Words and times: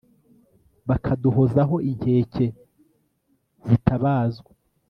bakaduhozaho 0.87 1.75
inkeke 1.89 2.45
zitabazwa 3.67 4.51